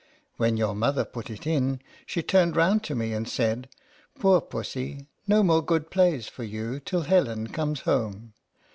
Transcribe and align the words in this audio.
When 0.37 0.57
your 0.57 0.73
mother 0.73 1.05
put 1.05 1.29
it 1.29 1.45
in, 1.45 1.79
she 2.07 2.23
turned 2.23 2.55
round 2.55 2.81
to 2.85 2.95
me, 2.95 3.13
and 3.13 3.29
said," 3.29 3.69
Poor 4.19 4.41
pussy, 4.41 5.05
no 5.27 5.43
more 5.43 5.63
good 5.63 5.91
plays 5.91 6.27
for 6.27 6.43
you 6.43 6.79
till 6.79 7.01
Helen 7.03 7.45
comes 7.49 7.81
home 7.81 8.33